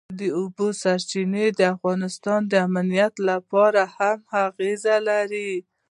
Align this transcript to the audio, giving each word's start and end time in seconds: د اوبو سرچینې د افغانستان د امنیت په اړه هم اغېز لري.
د 0.19 0.21
اوبو 0.37 0.67
سرچینې 0.81 1.45
د 1.59 1.61
افغانستان 1.75 2.39
د 2.47 2.53
امنیت 2.67 3.13
په 3.49 3.57
اړه 3.67 3.83
هم 3.95 4.17
اغېز 4.45 4.83
لري. 5.09 5.51